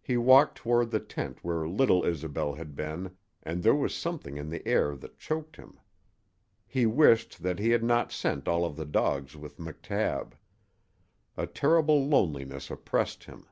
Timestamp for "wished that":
6.86-7.58